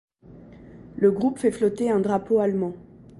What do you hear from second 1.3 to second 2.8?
fait flotter un drapeau allemand.